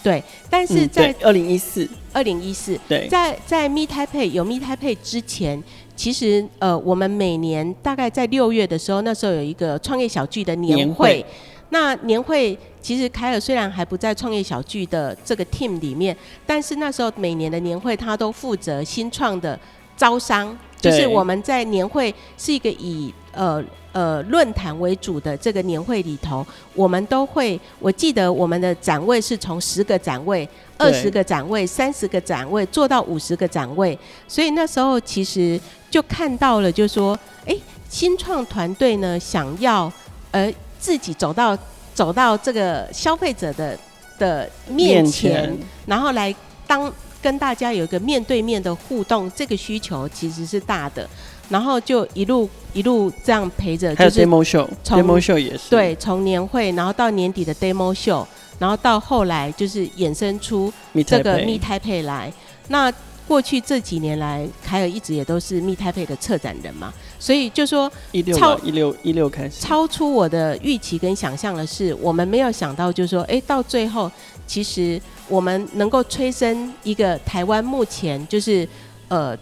[0.02, 5.62] 对，但是在二零一四，二零一四，对，在在 Meet Taipei 有 Meet Taipei 之前，
[5.96, 11.14] 其实呃，我们每年大概在六月的时候，那时候有一个创业小聚的年会。
[11.16, 11.26] 年会。
[11.74, 16.14] 那年会其实凯尔虽然还不在创业小聚的这个 team 里面，
[16.44, 19.58] 但是那时候每年的年会他都负责新创的
[19.96, 23.64] 招商，就是我们在年会是一个以呃。
[23.94, 26.42] 呃，论坛为主的这个年会里头，
[26.74, 37.54] 我们都会，我记得我们的展位是从十个展位、二十个展位、三十个展位做到五十个展位，所以那时候其实就看到了，就是说，哎，
[37.90, 39.92] 新创团队呢想要
[40.30, 41.54] 呃自己走到
[41.92, 43.78] 走到这个消费者的
[44.18, 45.58] 的面前，面前。
[45.84, 46.34] 然后来
[46.66, 46.90] 当
[47.22, 51.08] 跟大家有一个面对面的互动，这个需求其实是大的。
[51.48, 58.24] 然后就一路一路这样陪着，就是 demo show，demo show 也是对，从年会，然后到年底的 demo show，
[58.58, 60.72] 然后到后来就是衍生出
[61.06, 62.32] 这个 Meet Taipei 来。
[62.68, 62.90] 那
[63.28, 67.90] 过去这几年来，凯尔一直也都是 Meet Taipei 的策展人嘛，所以就说
[68.34, 74.10] 超一六一六开始超出我的预期跟想象的是，我们没有想到，就是说，哎，到最后
[74.46, 78.68] 其实我们能够催生一个台湾目前就是
[79.08, 79.36] 呃。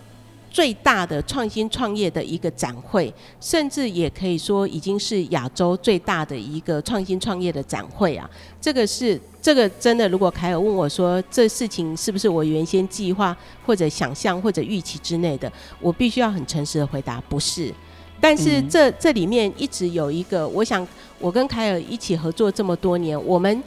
[0.52, 8.28] 最大的创新创业的一个展会，甚至也可以说已经是亚洲最大的一个创新创业的展会啊！
[8.60, 13.34] 这个是这个真的，如果凯尔问我说这事情是不是我原先计划
[13.64, 17.72] 或者想象或者预期之内的，我必须要很诚实的回答不是。
[18.20, 20.84] 但是这这里面一直有一个，我想
[21.20, 23.62] 我跟凯尔一起合作这么多年，我们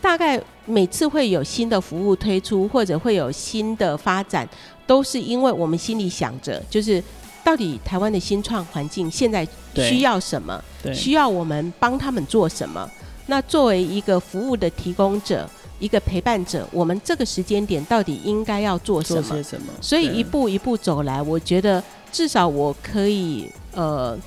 [0.00, 4.48] 大概每次会有新的服务推出，或者会有新的发展。
[4.84, 7.02] 都是因为我们心里想着，就是
[7.44, 12.86] 到底台湾的新创环境现在需要什么，需要我们帮他们做什么。
[13.26, 15.48] 那作为一个服务的提供者，
[15.78, 19.22] 一个陪伴者，我们这个时间点到底应该要做什么？
[19.22, 19.72] 做些什么？
[19.80, 24.18] 所以一步一步走来，我觉得至少我可以呃，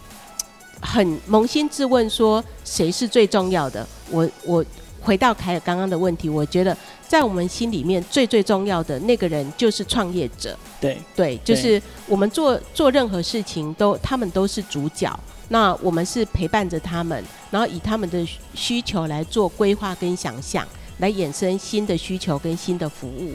[0.81, 3.85] 很扪心自问说，谁是最重要的？
[4.09, 4.65] 我我。
[5.05, 6.75] 回到凯尔刚刚的问题，我觉得
[7.07, 10.57] 在我们心里面最最重要的那个人就是创业者。
[10.81, 15.17] 对对，就是我们做做任何事情都，他们都是主角。
[15.49, 23.33] 那我们是陪伴着他们，然后以他们的需求来做规划跟想象，来衍生新的需求跟新的服务。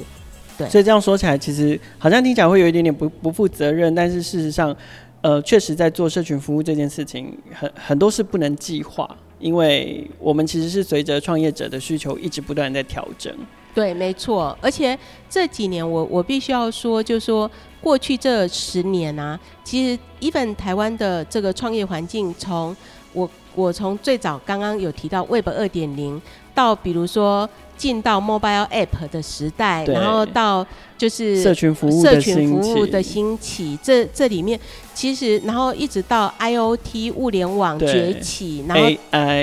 [0.58, 4.76] 对，所以这样说起来，其实好像听起来会有一点点不不负责任，但是事实上，
[5.20, 9.08] 呃，确实在做社群服务这件事情，很很多是不能计划。
[9.40, 13.34] 因为我们其实是随着创业者的需求一直不断在调整。
[13.74, 14.56] 对，没错。
[14.60, 14.98] 而且
[15.28, 17.50] 这几年我我必须要说，就是说
[17.80, 22.76] 过去这十年啊，其实 even 台湾的这个创业环境，从
[23.12, 26.20] 我我从最早刚刚有提到 Web 二点零，
[26.54, 27.48] 到比如说。
[27.80, 30.66] 进到 mobile app 的时代，然后到
[30.98, 34.60] 就是社群服务社群服务的兴起，这这里面
[34.92, 38.84] 其实，然后一直到 IoT 物联网崛起，然后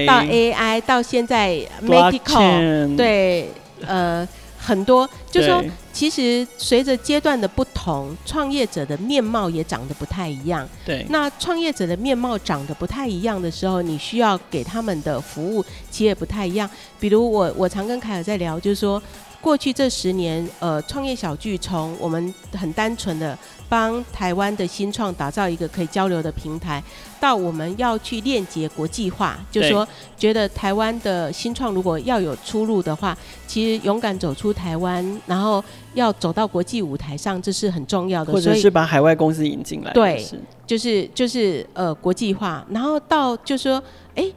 [0.05, 3.49] 到 AI，到现在 medical，对，
[3.87, 4.27] 呃。
[4.59, 10.67] 很多，就是说，其实随着阶段的不同，创业者的面貌也长得不太一样。
[10.85, 16.69] 对，那创业者的面貌长得不太一样的时候，你需要给他们的服务其实也不太一样。
[16.99, 19.01] 比如我，我常跟凯尔在聊，就是说。
[19.41, 23.37] 过去这十年，呃，创业小聚从我们很单纯的
[23.69, 26.83] 帮台湾的新创打造一个可以交流的平台，
[27.19, 38.33] 到我们要去链接国际化，就是说觉得台湾的新创如果要有出路的话，其实勇敢走出台湾，然后要走到国际舞台上，这是很重要的。
[38.33, 39.93] 或者是把海外公司引进来。
[39.93, 40.25] 对，
[40.65, 43.81] 就是就是呃国际化，然后到就是说，
[44.15, 44.29] 哎，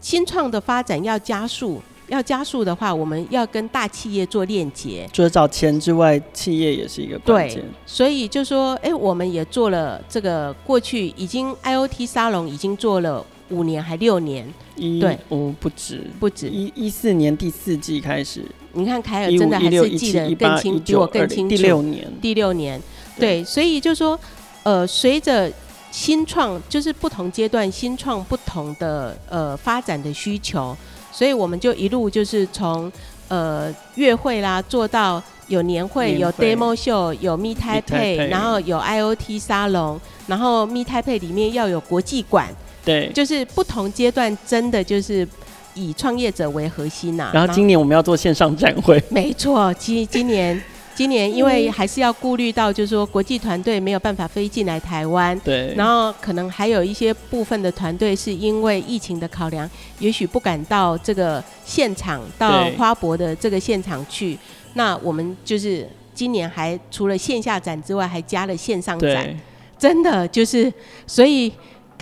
[0.00, 1.82] 新创的发展要加速。
[2.08, 5.08] 要加速的话，我们要跟大企业做链接。
[5.12, 7.58] 除了找钱之外，企业也是一个关键。
[7.58, 14.46] 对，所以就说，哎、欸，我们也做了这个，过去已经 IoT 沙龙已经做了五年还六年。
[14.76, 16.48] 一对，哦，不止不止。
[16.48, 21.56] 一一四年第四季开始，你看凯尔真的还是记得更清，比我更清楚。
[21.56, 22.80] 第六年，第六年，
[23.16, 24.18] 对，对所以就说，
[24.64, 25.50] 呃，随着
[25.90, 30.76] 新创，就是不同阶段新创不同的呃发展的需求。
[31.14, 32.90] 所以我们就一路就是从
[33.28, 42.48] 呃月会啦，做到有年会、有 demo show、有 Meet Taipei，然后有 IoT 沙龙，然后 Meet Taipei 里面要有国际馆，
[42.84, 45.26] 对，就是不同阶段真的就是
[45.74, 47.30] 以创业者为核心呐、啊。
[47.32, 50.60] 然后今年我们要做线上展会，没错，今今年
[50.94, 59.68] 今年因为还是要顾虑到，就是说国际团队没有办法飞进来台湾，对，然后可能还有一些部分的团队是因为疫情的考量，
[59.98, 64.38] 也许不敢到这个现场，到花博的这个现场去。
[64.74, 69.38] 那我们就是今年还除了线下展之外，还加了线上展，
[69.78, 70.72] 真的就是
[71.06, 71.52] 所以。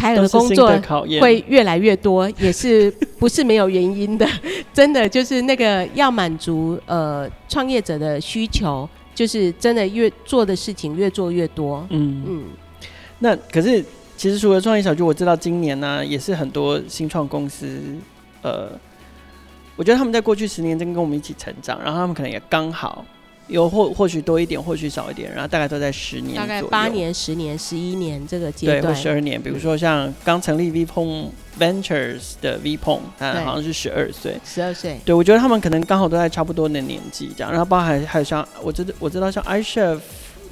[0.02, 0.68] 凯尔的工作
[1.20, 2.90] 会越来越多，也是
[3.20, 4.26] 不是没有原因的。
[4.74, 11.86] 真的就是那个要满足呃创业者的需求，就是真的越做的事情越做越多。
[11.90, 12.44] 嗯嗯。
[13.20, 13.84] 那可是
[14.16, 17.80] 其实除了创业小聚，我知道今年呢、啊、也是很多新创公司，
[18.42, 18.72] 呃，
[19.76, 23.04] 我觉得他们在过去十年真跟我们一起成长，然后他们可能也刚好。
[23.52, 29.40] 有或或许多一点，或许少一点，然后大概都在十年，大概八年、十年、十一年这个阶段，对，或十二年。
[29.40, 31.26] 比如说像刚成立 Vpon
[31.58, 34.98] Ventures 的 Vpon，他好像是十二岁，十二岁。
[35.04, 37.52] 对，我觉得他们可能刚好都在差不多的年纪这样。
[37.52, 40.00] 然后包含还有像我知道我知道像 iChef、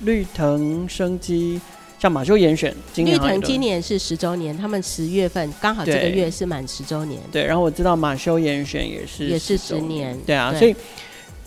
[0.03, 1.59] 绿藤生机，
[1.99, 7.19] 像马修严选，绿藤今年是十周年，他们十月份刚好这个月是满十周年。
[7.33, 10.77] 对，然后我知道马修严选也是也是十年，对啊，所以。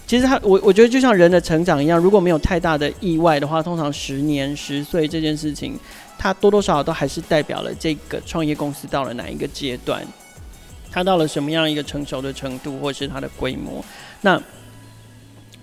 [0.05, 5.79] 其实他，我我觉得就像人的成长一样，如果没有太大的意外的话，通常十年、十岁这件事情，
[6.19, 10.05] 它多多少少都还是代表了这个创业公司到了哪一个阶段，
[10.91, 13.83] 它到了什么样一个成熟的程度，或是它的规模。
[14.21, 14.39] 那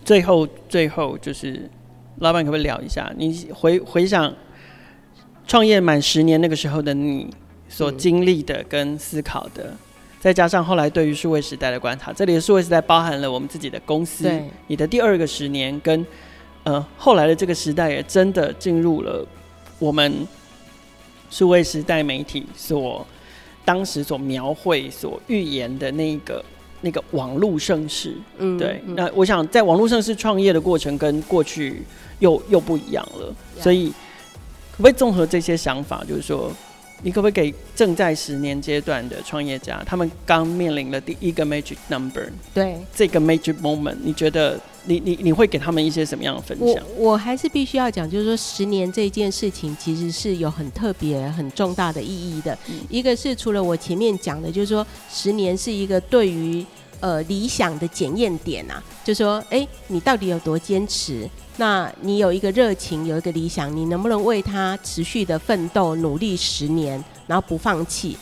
[0.05, 1.70] 最后，最后就是
[2.16, 4.34] 老板可不可以聊一下，你回回想
[5.47, 7.28] 创业满十年那个时候的你
[7.68, 9.74] 所经历的跟思考的。
[10.21, 16.07] 再加上后来对于数位时代的观察，这里的数位时代包含了我们自己的公司，对你的第二个十年跟
[16.64, 19.27] 呃后来的这个时代也真的进入了
[19.79, 20.29] 我们
[21.31, 23.07] 数位时代媒体所
[23.64, 26.45] 当时所描绘、所预言的那个
[26.83, 28.14] 那个网络盛世。
[28.37, 28.83] 嗯，对。
[28.85, 31.83] 嗯、那我想在网络盛世创业的过程跟过去
[32.18, 33.89] 又又不一样了，嗯、所以
[34.73, 36.53] 可不可以综合这些想法，就是说？
[37.03, 46.82] 你可不可以给正在十年阶段的创业家，他们刚面临了第一个 magic number，对这个 magic moment，你觉得你你你会给他们一些什么样的分享？
[46.96, 52.57] 我我还是必须要讲，就是说十年这件事情其实是有很特别、很重大的意义的。
[52.68, 56.64] 嗯、一个是除了我前面讲的，就是说十年是一个对于
[57.01, 61.28] 呃理想的检验点啊，就是说哎，你到底有多坚持？
[61.61, 68.16] 那你有一个热情，有一个理想，你能不能为他持续的奋斗努力十年，然后不放弃？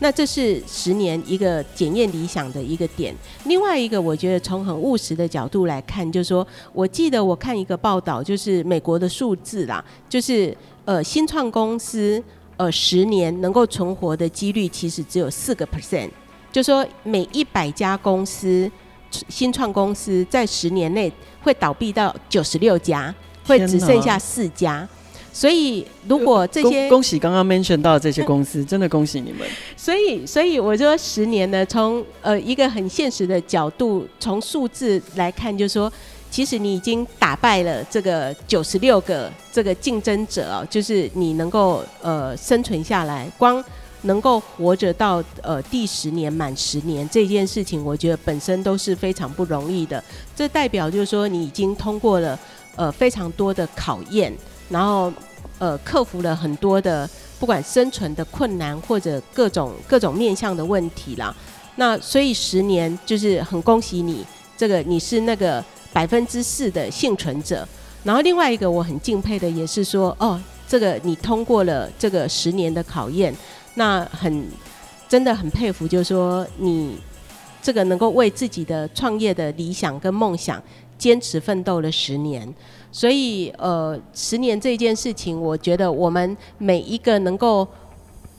[0.00, 3.14] 那这是十年一个检验理想的一个点。
[3.44, 12.20] 另外一个，我觉得从很务实的角度来看，就是说我记得我看一个报道，就是美国的数字啦，就是呃新创公司
[12.56, 16.10] 呃十年能够存活的几率其实只有四个 percent，
[16.50, 18.68] 就说每一百家公司。
[19.28, 23.14] 新创公司在十年内会倒闭到九十六家，
[23.46, 24.88] 会只剩下四家。
[25.32, 29.46] 所以如果这些恭喜刚刚 mention 到的这些公司，真的恭喜你们。
[29.76, 35.92] 所以，所以我说十年呢，从呃一个很现实的角度，从数字来看，就是说，
[36.30, 43.64] 其实你已经打败了这个九十六个这个竞争者哦，就是你能够呃生存下来，光。
[44.02, 50.02] 能够活着到呃第十年满十年这件事情，我觉得本身都是非常不容易的。
[50.34, 52.38] 这代表就是说，你已经通过了
[52.76, 54.32] 呃非常多的考验，
[54.68, 55.12] 然后
[55.58, 61.34] 呃克服了很多的不管生存的困难或者各种各种面向的问题啦。
[61.76, 64.24] 那所以十年就是很恭喜你，
[64.56, 67.66] 这个你是那个百分之四的幸存者。
[68.02, 73.34] 然后另外一个我很敬佩的也是说，哦，这个你通过了这个十年的考验。
[73.80, 74.46] 那很，
[75.08, 76.98] 真的很佩服，就是说你
[77.62, 80.62] 这个能够为自己的创业的理想跟梦想
[80.98, 82.46] 坚持奋斗了十年，
[82.92, 87.66] 所以呃，十年这件事情，我觉得我们每一个能够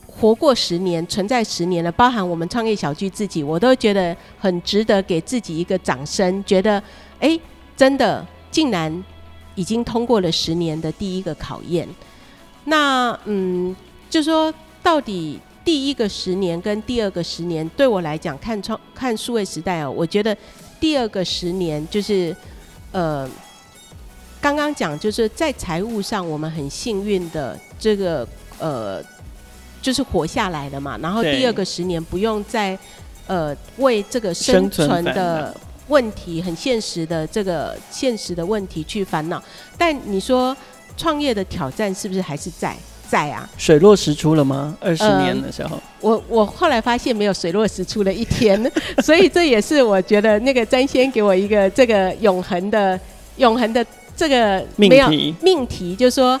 [0.06, 6.80] 活过十年、存在十年的，包含我们创业小聚自己，我都觉得很值得给自己一个掌声，觉得
[7.18, 7.36] 哎，
[7.76, 9.04] 真的竟然
[9.56, 11.88] 已经通过了十年的第一个考验。
[12.66, 13.74] 那嗯，
[14.08, 14.54] 就说。
[14.82, 20.36] 到底第一个十年跟第二个十年，对我来讲，看创看数位时代哦，我觉得
[20.80, 22.34] 第二个十年就是，
[22.90, 23.28] 呃，
[24.40, 28.26] 刚刚讲就是在财务上我们很幸运的这个
[28.58, 29.00] 呃，
[29.80, 30.98] 就是活下来了嘛。
[30.98, 32.76] 然后第二个十年不用再
[33.28, 35.56] 呃为这个生存的
[35.86, 39.40] 问题很现实的这个现实的问题去烦恼。
[39.78, 40.56] 但你说
[40.96, 42.76] 创业的挑战是不是还是在？
[43.12, 44.74] 在啊，水落石出了吗？
[44.80, 48.58] 二十年的时候，呃、我我后来发现没有水落石出的一天，
[49.04, 52.98] 所以这也是我觉得那个詹先给我一个这个永恒的
[53.36, 53.84] 永恒的
[54.16, 56.40] 这个命题，命题就是说，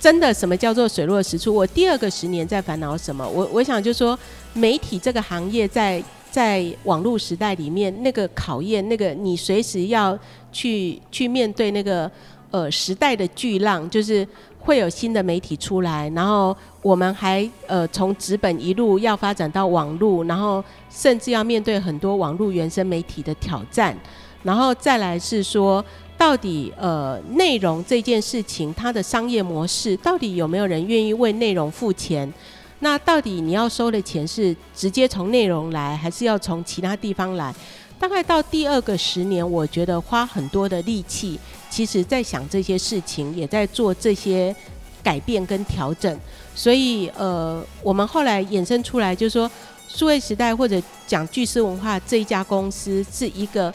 [0.00, 1.54] 真的什么叫做水落石出？
[1.54, 3.24] 我第二个十年在烦恼什么？
[3.28, 4.18] 我我想就是说，
[4.54, 6.02] 媒体这个行业在
[6.32, 10.18] 在网络时代里面，那个考验，那个你随时要
[10.50, 12.10] 去去面对那个
[12.50, 14.26] 呃时代的巨浪，就是
[14.68, 23.96] 会有新的媒体出来，然后我们还呃从纸本一路要发展到网络，然后甚至要面对很多网络原生媒体的挑战，
[24.42, 25.82] 然后再来是说。
[26.18, 32.28] 到底呃，内容这件事情，它的商业模式到底有没有人愿意为内容付钱？
[32.80, 37.54] 那到底你要收的钱是直接从内容来，还是要从其他地方来？
[38.00, 41.38] 大概到第二个十年，我觉得花很多的力气，
[41.70, 44.54] 其实在想这些事情，也在做这些
[45.02, 46.18] 改变跟调整。
[46.54, 49.50] 所以呃，我们后来衍生出来，就是说，
[49.88, 53.72] 数位时代或者讲巨狮文化这一家公司是一个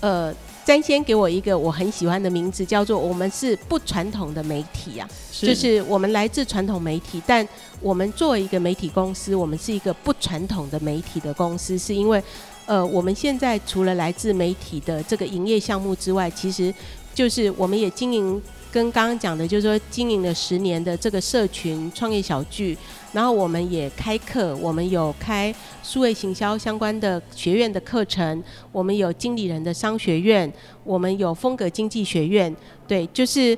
[0.00, 0.34] 呃。
[0.64, 7.46] 詹先给我一个我很喜欢的名字，叫做“我们是不传统的媒体”啊，是就是我们来自传统媒体，但
[7.82, 12.22] 我们作为一个媒体公司，我们是一个不传统的媒体的公司，是因为，
[12.64, 16.72] 呃，我们现在除了来自媒体的这个营业项目之外，其实
[17.14, 18.42] 就是我们也经营。
[18.74, 22.76] 跟刚刚讲的，就是说经营了十年的这个社群创业小聚，
[23.12, 28.42] 然后我们也开课，我们有开数位行销相关的学院的课程，
[28.72, 30.52] 我们有经理人的商学院，
[30.82, 32.52] 我们有风格经济学院，
[32.88, 33.56] 对，就是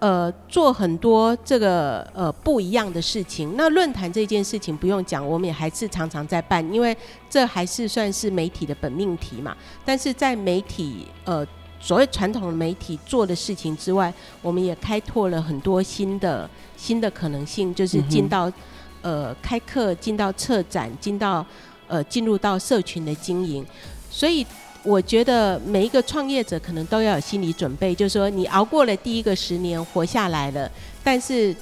[0.00, 3.54] 呃做很多这个呃不一样的事情。
[3.56, 6.94] 那论坛这件事情不用讲，我们也还是常常在办，因为
[7.30, 9.56] 这还是算是媒体的本命题嘛。
[9.82, 11.46] 但是在媒体呃。
[11.80, 14.12] 所谓传统的媒体做的事情之外，
[14.42, 18.48] 我们也开拓了很多新的新的可能性，就是进到、
[19.02, 21.44] 嗯、呃开课，进到策展，进到
[21.86, 23.64] 呃进入到社群的经营。
[24.10, 24.44] 所以
[24.82, 30.70] 我觉得每一个创业者可能都要有心理准备，就是说你熬过了第一个十年活下来了，
[31.04, 31.54] 但是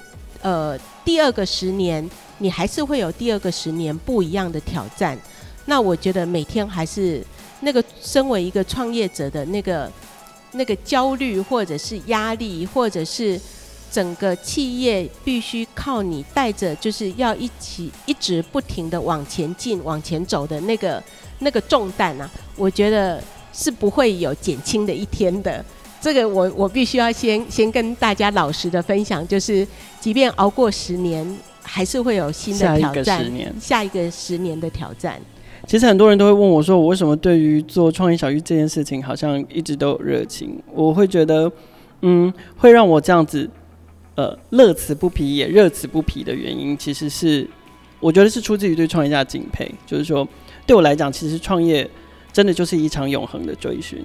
[0.42, 2.08] 呃第二个十年
[2.38, 5.18] 你还是会有第二个十年不一样的挑战。
[5.66, 7.24] 那我觉得每天还是
[7.66, 9.90] 那个身为一个创业者的那个。
[10.52, 13.38] 那个焦虑，或者是压力，或者是
[13.90, 21.02] 整个企业必须靠你带着，就是要一起一直不停的往前进、往前走的那个
[21.40, 25.62] 那个重担啊，我觉得是不会有减轻的一天的。
[26.00, 29.66] 这个我我必须要先先跟大家老实的分享，就是
[30.00, 35.20] 即便熬过十年，还是会有新的挑战，下一个十年，下一个十年的挑战。
[35.66, 41.50] 其实很多人都会问我说：“我为什么对于做创业小聚这件事情，好像一直都有热情？”我会觉得，
[42.02, 43.50] 嗯，会让我这样子，
[44.14, 47.44] 呃，乐此不疲也热此不疲的原因，其实是
[47.98, 49.68] 我觉得是出自于对创业家的敬佩。
[49.84, 50.26] 就是说，
[50.64, 51.88] 对我来讲，其实创业
[52.32, 54.04] 真的就是一场永恒的追寻。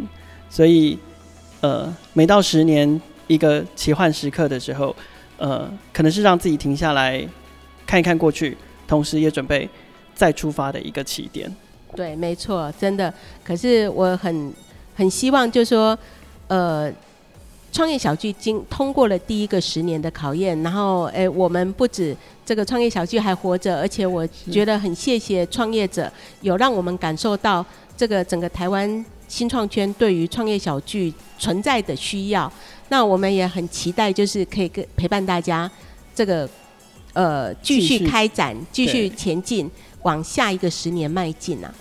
[0.49, 0.97] 所以，
[1.61, 4.95] 呃，每到十年一个奇幻时刻的时候，
[5.37, 7.23] 呃，可能是让自己停下来
[7.85, 8.57] 看一看过去，
[8.87, 9.69] 同时也准备。
[10.21, 11.51] 再出发的一个起点，
[11.95, 13.11] 对，没错，真的。
[13.43, 14.53] 可是我很
[14.93, 15.97] 很希望，就是说，
[16.47, 16.93] 呃，
[17.71, 22.15] 创业小聚经通过了第一个十年的考验，然后，哎，我们不止
[22.45, 26.07] 这个创业小聚还活着，而且我觉得很谢谢创业者，
[26.41, 27.65] 有让我们感受到
[27.97, 32.51] 这个整个台湾新创圈对于创业小聚存在的需要。
[32.89, 35.67] 那我们也很期待，就是可以跟陪伴大家
[36.13, 36.47] 这个
[37.13, 39.67] 呃继续开展，继续，继续前进。
[40.03, 41.73] 往下一个十年迈进啊！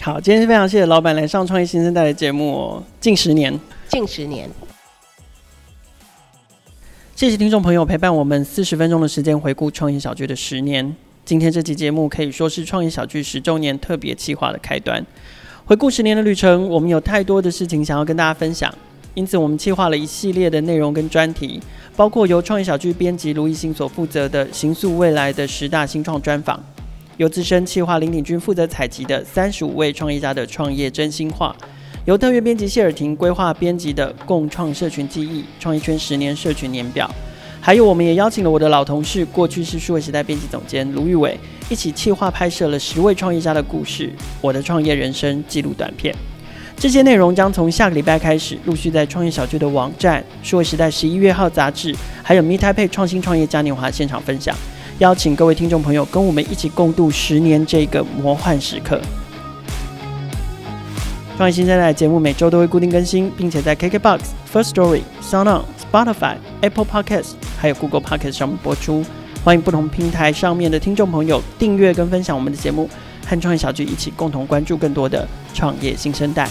[0.00, 2.82] 好，今天非常谢谢老板来上创业新生代的节目哦。
[3.00, 3.58] 近十年，
[3.88, 4.48] 近十年，
[7.14, 10.94] 谢谢听众朋友陪伴我们四十分钟的时间，回顾创业小聚的十年。
[11.24, 15.04] 今天这期节目可以说是创业小聚十周年特别企划的开端。
[15.66, 18.72] 回顾十年的旅程，我们有太多的事情想要跟大家分享，
[19.12, 21.60] 因此我们计划了一系列的内容跟专题，
[21.94, 26.58] 包括由创业小聚编辑卢艺兴所负责的“行塑未来的十大新创专访”。
[27.18, 31.54] 由资深企划林鼎君负责采集的三十五位创业家的创业真心话，
[32.04, 37.10] 由特约编辑谢尔婷规划编辑的共创社群记忆创业圈十年社群年表，
[37.60, 41.36] 还有我们也邀请了我的老同事，过去是数位时代编辑总监卢玉伟，
[41.68, 46.14] 一起企划拍摄了十位创业家的故事，我的创业人生记录短片。
[46.76, 51.92] 这些内容将从下个礼拜开始陆续在创业小聚的网站、数位时代十一月号杂志，
[52.22, 54.54] 还有 m e t a p 创新创业嘉年华现场分享。
[54.98, 59.00] 邀请各位听众朋友跟我们一起共度十年这个魔幻时刻。
[61.36, 64.18] 创业新生代的节目每周都会固定更新，并且在 KKBOX、
[64.52, 69.04] First Story、SoundOn、Spotify、Apple Podcasts 还有 Google Podcasts 上面播出。
[69.44, 72.90] 欢迎不同平台上面的听众朋友订阅跟分享我们的节目，
[73.24, 76.48] 和创业小聚一起共同关注更多的创业新生代。